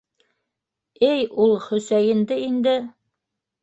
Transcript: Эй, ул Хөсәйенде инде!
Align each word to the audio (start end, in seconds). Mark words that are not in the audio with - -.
Эй, 1.11 1.21
ул 1.45 1.55
Хөсәйенде 1.69 2.43
инде! 2.51 2.79